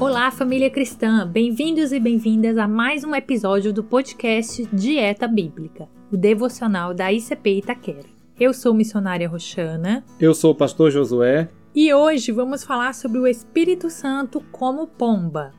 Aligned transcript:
Olá, 0.00 0.30
família 0.30 0.70
cristã! 0.70 1.26
Bem-vindos 1.26 1.90
e 1.90 1.98
bem-vindas 1.98 2.56
a 2.56 2.68
mais 2.68 3.02
um 3.02 3.16
episódio 3.16 3.72
do 3.72 3.82
podcast 3.82 4.64
Dieta 4.72 5.26
Bíblica, 5.26 5.88
o 6.12 6.16
devocional 6.16 6.94
da 6.94 7.12
ICP 7.12 7.58
Itaquera. 7.58 8.06
Eu 8.38 8.54
sou 8.54 8.72
missionária 8.72 9.28
Roxana. 9.28 10.04
Eu 10.20 10.34
sou 10.34 10.52
o 10.52 10.54
pastor 10.54 10.92
Josué. 10.92 11.48
E 11.74 11.92
hoje 11.92 12.30
vamos 12.30 12.62
falar 12.62 12.94
sobre 12.94 13.18
o 13.18 13.26
Espírito 13.26 13.90
Santo 13.90 14.40
como 14.52 14.86
pomba. 14.86 15.52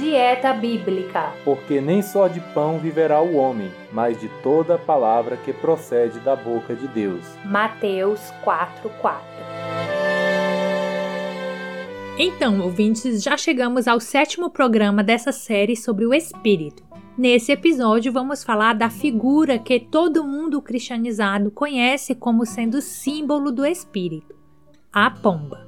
Dieta 0.00 0.54
Bíblica. 0.54 1.34
Porque 1.44 1.78
nem 1.78 2.00
só 2.00 2.26
de 2.26 2.40
pão 2.40 2.78
viverá 2.78 3.20
o 3.20 3.36
homem, 3.36 3.70
mas 3.92 4.18
de 4.18 4.30
toda 4.42 4.78
palavra 4.78 5.36
que 5.36 5.52
procede 5.52 6.18
da 6.20 6.34
boca 6.34 6.74
de 6.74 6.88
Deus. 6.88 7.22
Mateus 7.44 8.20
4:4. 8.42 9.53
Então, 12.16 12.60
ouvintes, 12.60 13.24
já 13.24 13.36
chegamos 13.36 13.88
ao 13.88 13.98
sétimo 13.98 14.48
programa 14.48 15.02
dessa 15.02 15.32
série 15.32 15.76
sobre 15.76 16.06
o 16.06 16.14
Espírito. 16.14 16.84
Nesse 17.18 17.50
episódio, 17.50 18.12
vamos 18.12 18.44
falar 18.44 18.74
da 18.74 18.88
figura 18.88 19.58
que 19.58 19.80
todo 19.80 20.22
mundo 20.22 20.62
cristianizado 20.62 21.50
conhece 21.50 22.14
como 22.14 22.46
sendo 22.46 22.80
símbolo 22.80 23.50
do 23.50 23.66
Espírito, 23.66 24.32
a 24.92 25.10
pomba. 25.10 25.66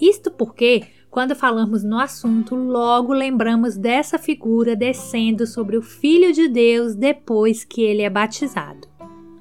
Isto 0.00 0.32
porque, 0.32 0.82
quando 1.10 1.36
falamos 1.36 1.84
no 1.84 2.00
assunto, 2.00 2.56
logo 2.56 3.12
lembramos 3.12 3.76
dessa 3.76 4.18
figura 4.18 4.74
descendo 4.74 5.46
sobre 5.46 5.76
o 5.76 5.82
Filho 5.82 6.32
de 6.32 6.48
Deus 6.48 6.96
depois 6.96 7.64
que 7.64 7.82
ele 7.82 8.02
é 8.02 8.10
batizado. 8.10 8.88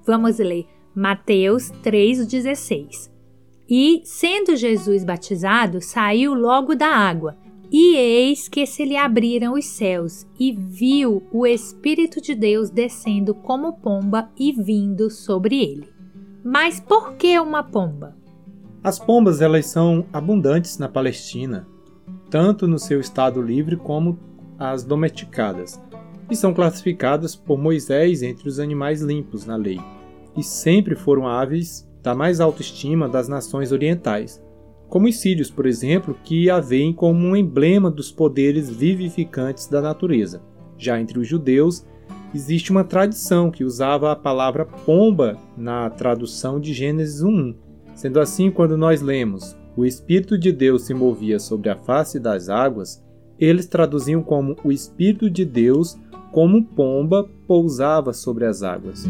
Vamos 0.06 0.38
ler 0.38 0.68
Mateus 0.94 1.72
3,16. 1.84 3.17
E, 3.70 4.02
sendo 4.06 4.56
Jesus 4.56 5.04
batizado, 5.04 5.82
saiu 5.82 6.34
logo 6.34 6.74
da 6.76 6.88
água. 6.88 7.38
E 7.70 7.96
eis 7.96 8.48
que 8.48 8.66
se 8.66 8.86
lhe 8.86 8.96
abriram 8.96 9.54
os 9.54 9.66
céus, 9.66 10.26
e 10.40 10.54
viu 10.54 11.22
o 11.34 11.46
Espírito 11.46 12.22
de 12.22 12.34
Deus 12.34 12.70
descendo 12.70 13.36
como 13.36 13.74
pomba 13.74 14.30
e 14.40 14.54
vindo 14.54 15.10
sobre 15.10 15.62
ele. 15.62 15.90
Mas 16.44 16.80
por 16.80 17.16
que 17.16 17.38
uma 17.38 17.62
pomba? 17.62 18.16
As 18.82 18.98
pombas 18.98 19.42
elas 19.42 19.66
são 19.66 20.06
abundantes 20.14 20.78
na 20.78 20.88
Palestina, 20.88 21.68
tanto 22.30 22.70
no 22.70 22.80
seu 22.80 23.02
estado 23.02 23.42
livre 23.42 23.76
como 23.76 24.18
as 24.58 24.86
domesticadas, 24.86 25.82
e 26.32 26.36
são 26.38 26.54
classificadas 26.54 27.36
por 27.36 27.58
Moisés 27.58 28.22
entre 28.22 28.48
os 28.48 28.60
animais 28.60 29.02
limpos 29.02 29.46
na 29.46 29.58
lei, 29.58 29.80
e 30.38 30.44
sempre 30.44 30.96
foram 30.96 31.28
aves 31.28 31.86
da 32.02 32.16
mais 32.16 32.40
alta 32.40 32.62
estima 32.62 33.08
das 33.08 33.28
nações 33.28 33.72
orientais, 33.72 34.42
como 34.90 35.08
os 35.08 35.20
sírios, 35.20 35.52
por 35.52 35.66
exemplo, 35.66 36.18
que 36.24 36.50
a 36.50 36.60
veem 36.60 36.94
como 36.94 37.20
um 37.20 37.36
emblema 37.36 37.92
dos 37.92 38.12
poderes 38.12 38.70
vivificantes 38.70 39.68
da 39.68 39.82
natureza. 39.82 40.42
Já 40.78 41.00
entre 41.00 41.20
os 41.20 41.28
judeus, 41.28 41.86
existe 42.34 42.72
uma 42.72 42.84
tradição 42.84 43.52
que 43.52 43.64
usava 43.64 44.12
a 44.12 44.16
palavra 44.16 44.66
pomba 44.66 45.38
na 45.58 45.90
tradução 45.90 46.60
de 46.60 46.74
Gênesis 46.74 47.22
1. 47.22 47.54
Sendo 47.96 48.20
assim, 48.20 48.50
quando 48.50 48.78
nós 48.78 49.02
lemos 49.02 49.58
o 49.78 49.86
Espírito 49.86 50.40
de 50.40 50.52
Deus 50.52 50.88
se 50.88 50.94
movia 50.96 51.38
sobre 51.38 51.70
a 51.70 51.76
face 51.76 52.20
das 52.20 52.50
águas, 52.50 53.00
eles 53.40 53.68
traduziam 53.68 54.24
como 54.24 54.56
o 54.64 54.72
Espírito 54.72 55.30
de 55.30 55.46
Deus, 55.46 55.96
como 56.32 56.66
pomba, 56.66 57.30
pousava 57.48 58.12
sobre 58.12 58.46
as 58.46 58.64
águas. 58.64 59.06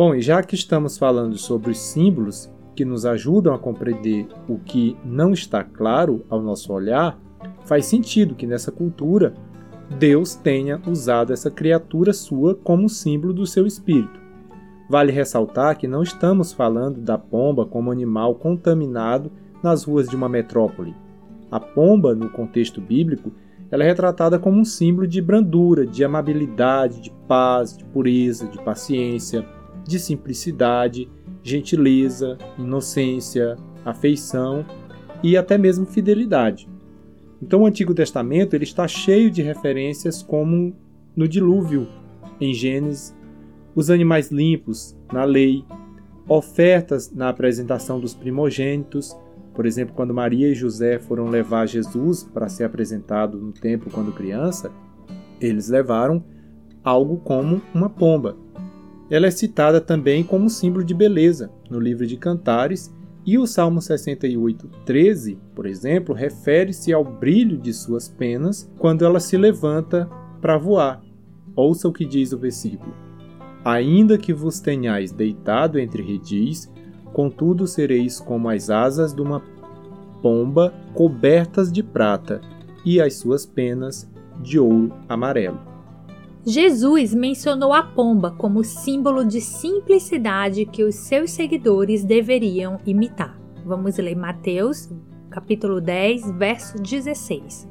Bom, 0.00 0.14
e 0.14 0.22
já 0.22 0.42
que 0.42 0.54
estamos 0.54 0.96
falando 0.96 1.36
sobre 1.36 1.72
os 1.72 1.78
símbolos 1.78 2.50
que 2.74 2.86
nos 2.86 3.04
ajudam 3.04 3.52
a 3.52 3.58
compreender 3.58 4.26
o 4.48 4.56
que 4.56 4.96
não 5.04 5.30
está 5.30 5.62
claro 5.62 6.24
ao 6.30 6.40
nosso 6.40 6.72
olhar, 6.72 7.20
faz 7.66 7.84
sentido 7.84 8.34
que 8.34 8.46
nessa 8.46 8.72
cultura 8.72 9.34
Deus 9.98 10.34
tenha 10.34 10.80
usado 10.86 11.34
essa 11.34 11.50
criatura 11.50 12.14
sua 12.14 12.54
como 12.54 12.88
símbolo 12.88 13.34
do 13.34 13.46
seu 13.46 13.66
espírito. 13.66 14.18
Vale 14.88 15.12
ressaltar 15.12 15.76
que 15.76 15.86
não 15.86 16.02
estamos 16.02 16.50
falando 16.50 16.98
da 17.02 17.18
pomba 17.18 17.66
como 17.66 17.92
animal 17.92 18.36
contaminado 18.36 19.30
nas 19.62 19.84
ruas 19.84 20.08
de 20.08 20.16
uma 20.16 20.30
metrópole. 20.30 20.94
A 21.50 21.60
pomba, 21.60 22.14
no 22.14 22.30
contexto 22.30 22.80
bíblico, 22.80 23.32
ela 23.70 23.84
é 23.84 23.88
retratada 23.88 24.38
como 24.38 24.58
um 24.58 24.64
símbolo 24.64 25.06
de 25.06 25.20
brandura, 25.20 25.86
de 25.86 26.02
amabilidade, 26.02 27.02
de 27.02 27.12
paz, 27.28 27.76
de 27.76 27.84
pureza, 27.84 28.46
de 28.46 28.56
paciência 28.64 29.59
de 29.84 29.98
simplicidade, 29.98 31.08
gentileza, 31.42 32.36
inocência, 32.58 33.56
afeição 33.84 34.64
e 35.22 35.36
até 35.36 35.56
mesmo 35.56 35.86
fidelidade. 35.86 36.68
Então 37.42 37.62
o 37.62 37.66
Antigo 37.66 37.94
Testamento 37.94 38.54
ele 38.54 38.64
está 38.64 38.86
cheio 38.86 39.30
de 39.30 39.42
referências 39.42 40.22
como 40.22 40.74
no 41.16 41.26
dilúvio 41.26 41.88
em 42.40 42.52
Gênesis, 42.52 43.16
os 43.74 43.90
animais 43.90 44.30
limpos 44.30 44.96
na 45.12 45.24
lei, 45.24 45.64
ofertas 46.28 47.10
na 47.12 47.28
apresentação 47.28 47.98
dos 48.00 48.14
primogênitos, 48.14 49.16
por 49.54 49.66
exemplo, 49.66 49.94
quando 49.94 50.14
Maria 50.14 50.48
e 50.48 50.54
José 50.54 50.98
foram 50.98 51.28
levar 51.28 51.66
Jesus 51.66 52.22
para 52.22 52.48
ser 52.48 52.64
apresentado 52.64 53.38
no 53.38 53.52
templo 53.52 53.90
quando 53.90 54.12
criança, 54.12 54.70
eles 55.40 55.68
levaram 55.68 56.24
algo 56.84 57.18
como 57.18 57.60
uma 57.74 57.90
pomba. 57.90 58.36
Ela 59.10 59.26
é 59.26 59.30
citada 59.30 59.80
também 59.80 60.22
como 60.22 60.48
símbolo 60.48 60.84
de 60.84 60.94
beleza 60.94 61.50
no 61.68 61.80
livro 61.80 62.06
de 62.06 62.16
Cantares, 62.16 62.94
e 63.26 63.36
o 63.36 63.46
Salmo 63.46 63.82
68, 63.82 64.66
13, 64.86 65.38
por 65.54 65.66
exemplo, 65.66 66.14
refere-se 66.14 66.92
ao 66.92 67.04
brilho 67.04 67.58
de 67.58 67.72
suas 67.72 68.08
penas 68.08 68.70
quando 68.78 69.04
ela 69.04 69.20
se 69.20 69.36
levanta 69.36 70.08
para 70.40 70.56
voar. 70.56 71.02
Ouça 71.54 71.86
o 71.86 71.92
que 71.92 72.06
diz 72.06 72.32
o 72.32 72.38
versículo: 72.38 72.94
Ainda 73.64 74.16
que 74.16 74.32
vos 74.32 74.60
tenhais 74.60 75.12
deitado 75.12 75.78
entre 75.78 76.02
redis, 76.02 76.72
contudo 77.12 77.66
sereis 77.66 78.18
como 78.18 78.48
as 78.48 78.70
asas 78.70 79.12
de 79.12 79.20
uma 79.20 79.42
pomba 80.22 80.72
cobertas 80.94 81.70
de 81.70 81.82
prata, 81.82 82.40
e 82.84 83.00
as 83.00 83.14
suas 83.14 83.44
penas 83.44 84.08
de 84.40 84.58
ouro 84.58 84.94
amarelo. 85.06 85.69
Jesus 86.46 87.12
mencionou 87.12 87.72
a 87.72 87.82
pomba 87.82 88.30
como 88.30 88.64
símbolo 88.64 89.26
de 89.26 89.42
simplicidade 89.42 90.64
que 90.64 90.82
os 90.82 90.94
seus 90.94 91.32
seguidores 91.32 92.02
deveriam 92.02 92.78
imitar. 92.86 93.38
Vamos 93.62 93.98
ler 93.98 94.16
Mateus, 94.16 94.88
capítulo 95.28 95.82
10, 95.82 96.30
verso 96.32 96.80
16. 96.80 97.68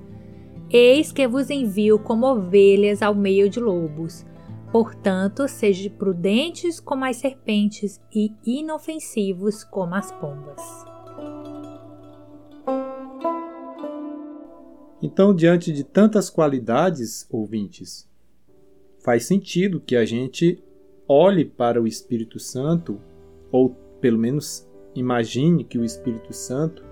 Eis 0.70 1.12
que 1.12 1.28
vos 1.28 1.50
envio 1.50 1.98
como 1.98 2.28
ovelhas 2.28 3.02
ao 3.02 3.16
meio 3.16 3.50
de 3.50 3.60
lobos. 3.60 4.24
Portanto, 4.72 5.48
sejam 5.48 5.92
prudentes 5.94 6.80
como 6.80 7.06
as 7.06 7.18
serpentes 7.18 8.00
e 8.14 8.32
inofensivos 8.46 9.64
como 9.64 9.96
as 9.96 10.12
pombas. 10.12 10.62
Então, 15.02 15.34
diante 15.34 15.72
de 15.72 15.84
tantas 15.84 16.30
qualidades, 16.30 17.26
ouvintes, 17.32 18.09
faz 19.10 19.26
sentido 19.26 19.80
que 19.80 19.96
a 19.96 20.06
gente 20.06 20.64
olhe 21.08 21.44
para 21.44 21.82
o 21.82 21.88
Espírito 21.88 22.38
Santo, 22.38 23.02
ou 23.52 23.72
pelo 24.00 24.20
menos 24.20 24.70
imagine 24.94 25.64
que 25.64 25.80
o 25.80 25.84
Espírito 25.84 26.32
Santo 26.32 26.86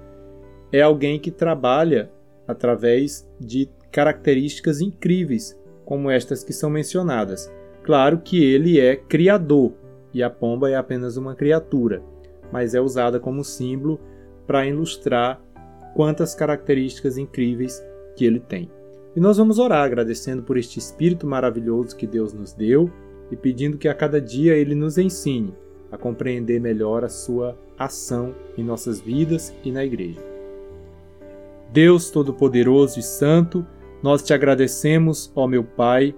é 0.71 0.81
alguém 0.81 1.19
que 1.19 1.29
trabalha 1.29 2.11
através 2.47 3.31
de 3.39 3.69
características 3.91 4.81
incríveis, 4.81 5.55
como 5.85 6.09
estas 6.09 6.43
que 6.43 6.53
são 6.53 6.71
mencionadas. 6.71 7.53
Claro 7.83 8.17
que 8.17 8.43
ele 8.43 8.79
é 8.79 8.95
criador 8.95 9.73
e 10.11 10.23
a 10.23 10.29
pomba 10.31 10.71
é 10.71 10.75
apenas 10.75 11.17
uma 11.17 11.35
criatura, 11.35 12.01
mas 12.51 12.73
é 12.73 12.81
usada 12.81 13.19
como 13.19 13.43
símbolo 13.43 13.99
para 14.47 14.65
ilustrar 14.65 15.39
quantas 15.93 16.33
características 16.33 17.15
incríveis 17.15 17.79
que 18.15 18.25
ele 18.25 18.39
tem. 18.39 18.71
E 19.17 19.19
nós 19.19 19.37
vamos 19.37 19.57
orar 19.57 19.83
agradecendo 19.83 20.43
por 20.43 20.57
este 20.57 20.77
Espírito 20.77 21.25
maravilhoso 21.25 21.95
que 21.95 22.05
Deus 22.05 22.33
nos 22.33 22.53
deu 22.53 22.87
e 23.31 23.35
pedindo 23.35 23.75
que 23.75 23.87
a 23.87 23.93
cada 23.95 24.21
dia 24.21 24.55
Ele 24.55 24.75
nos 24.75 24.99
ensine 24.99 25.55
a 25.91 25.97
compreender 25.97 26.61
melhor 26.61 27.03
a 27.03 27.09
Sua 27.09 27.57
ação 27.79 28.35
em 28.55 28.63
nossas 28.63 29.01
vidas 29.01 29.51
e 29.63 29.71
na 29.71 29.83
Igreja. 29.83 30.21
Deus 31.73 32.11
Todo-Poderoso 32.11 32.99
e 32.99 33.01
Santo, 33.01 33.65
nós 34.03 34.21
te 34.21 34.35
agradecemos, 34.35 35.31
ó 35.35 35.47
meu 35.47 35.63
Pai, 35.63 36.13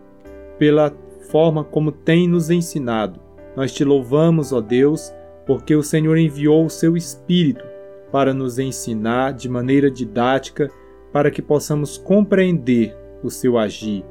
pela 0.58 0.94
forma 1.32 1.64
como 1.64 1.94
tem 1.94 2.28
nos 2.28 2.50
ensinado. 2.50 3.18
Nós 3.56 3.72
te 3.72 3.86
louvamos, 3.86 4.52
ó 4.52 4.60
Deus, 4.60 5.10
porque 5.46 5.74
o 5.74 5.82
Senhor 5.82 6.18
enviou 6.18 6.66
o 6.66 6.70
seu 6.70 6.98
Espírito 6.98 7.64
para 8.12 8.34
nos 8.34 8.60
ensinar 8.60 9.32
de 9.32 9.48
maneira 9.48 9.90
didática 9.90 10.70
para 11.12 11.32
que 11.32 11.42
possamos 11.42 11.98
compreender 11.98 12.96
o 13.24 13.30
seu 13.30 13.58
agir. 13.58 14.06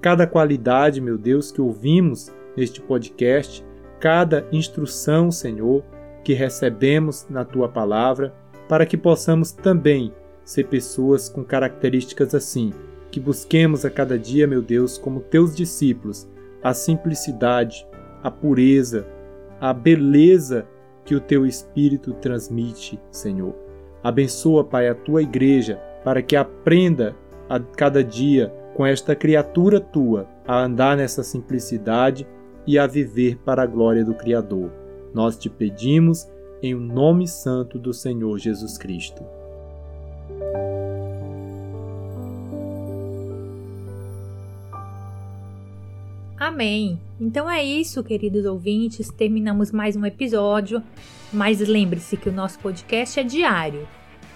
Cada 0.00 0.26
qualidade, 0.26 1.00
meu 1.00 1.16
Deus, 1.16 1.52
que 1.52 1.60
ouvimos 1.60 2.32
neste 2.56 2.80
podcast, 2.80 3.64
cada 4.00 4.46
instrução, 4.50 5.30
Senhor, 5.30 5.84
que 6.24 6.32
recebemos 6.32 7.26
na 7.30 7.44
tua 7.44 7.68
palavra, 7.68 8.34
para 8.68 8.86
que 8.86 8.96
possamos 8.96 9.52
também 9.52 10.12
ser 10.44 10.64
pessoas 10.64 11.28
com 11.28 11.44
características 11.44 12.34
assim, 12.34 12.72
que 13.10 13.20
busquemos 13.20 13.84
a 13.84 13.90
cada 13.90 14.18
dia, 14.18 14.46
meu 14.46 14.62
Deus, 14.62 14.98
como 14.98 15.20
teus 15.20 15.54
discípulos, 15.54 16.28
a 16.62 16.74
simplicidade, 16.74 17.86
a 18.22 18.30
pureza, 18.30 19.06
a 19.60 19.72
beleza 19.72 20.66
que 21.04 21.14
o 21.14 21.20
teu 21.20 21.44
Espírito 21.46 22.12
transmite, 22.14 22.98
Senhor. 23.10 23.54
Abençoa, 24.02 24.64
Pai, 24.64 24.88
a 24.88 24.94
tua 24.94 25.22
igreja, 25.22 25.80
para 26.04 26.22
que 26.22 26.36
aprenda 26.36 27.16
a 27.48 27.60
cada 27.60 28.02
dia 28.02 28.52
com 28.74 28.86
esta 28.86 29.14
criatura 29.14 29.80
tua 29.80 30.26
a 30.46 30.62
andar 30.64 30.96
nessa 30.96 31.22
simplicidade 31.22 32.26
e 32.66 32.78
a 32.78 32.86
viver 32.86 33.38
para 33.38 33.62
a 33.62 33.66
glória 33.66 34.04
do 34.04 34.14
Criador. 34.14 34.70
Nós 35.12 35.36
te 35.36 35.50
pedimos 35.50 36.26
em 36.62 36.74
o 36.74 36.80
nome 36.80 37.26
santo 37.26 37.78
do 37.78 37.92
Senhor 37.92 38.38
Jesus 38.38 38.78
Cristo. 38.78 39.22
Amém. 46.38 46.98
Então 47.20 47.48
é 47.48 47.62
isso, 47.62 48.02
queridos 48.02 48.44
ouvintes. 48.44 49.08
Terminamos 49.10 49.70
mais 49.70 49.96
um 49.96 50.04
episódio. 50.04 50.82
Mas 51.32 51.60
lembre-se 51.60 52.16
que 52.16 52.28
o 52.28 52.32
nosso 52.32 52.58
podcast 52.58 53.20
é 53.20 53.22
diário. 53.22 53.86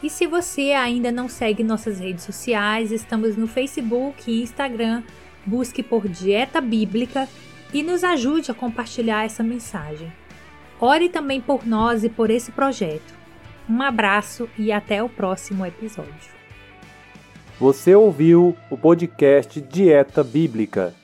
E 0.02 0.10
se 0.10 0.26
você 0.26 0.72
ainda 0.72 1.10
não 1.10 1.28
segue 1.28 1.64
nossas 1.64 1.98
redes 1.98 2.25
sociais, 2.25 2.93
estamos 2.93 3.37
no 3.37 3.46
Facebook 3.46 4.31
e 4.31 4.43
Instagram. 4.43 5.02
Busque 5.44 5.82
por 5.82 6.08
Dieta 6.08 6.60
Bíblica 6.60 7.28
e 7.72 7.82
nos 7.82 8.04
ajude 8.04 8.50
a 8.50 8.54
compartilhar 8.54 9.25
essa 9.25 9.43
mensagem. 9.43 10.12
Ore 10.81 11.08
também 11.08 11.40
por 11.40 11.66
nós 11.66 12.04
e 12.04 12.08
por 12.08 12.31
esse 12.31 12.52
projeto. 12.52 13.14
Um 13.69 13.81
abraço 13.82 14.48
e 14.58 14.70
até 14.70 15.02
o 15.02 15.08
próximo 15.08 15.64
episódio. 15.64 16.37
Você 17.58 17.94
ouviu 17.94 18.56
o 18.70 18.76
podcast 18.76 19.60
Dieta 19.60 20.22
Bíblica 20.22 20.94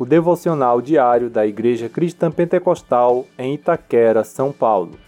o 0.00 0.06
devocional 0.06 0.80
diário 0.80 1.28
da 1.28 1.46
Igreja 1.46 1.86
Cristã 1.86 2.30
Pentecostal 2.30 3.26
em 3.36 3.56
Itaquera, 3.56 4.24
São 4.24 4.50
Paulo. 4.50 4.98